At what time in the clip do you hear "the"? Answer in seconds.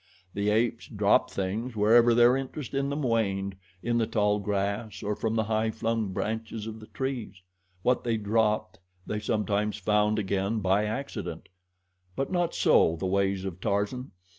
0.33-0.49, 3.99-4.07, 5.35-5.43, 6.79-6.87, 12.95-13.05